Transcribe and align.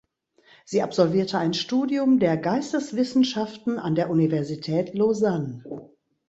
Sie 0.65 0.81
absolvierte 0.81 1.37
ein 1.37 1.53
Studium 1.53 2.17
der 2.17 2.35
Geisteswissenschaften 2.35 3.77
an 3.77 3.93
der 3.93 4.09
Universität 4.09 4.95
Lausanne. 4.95 5.63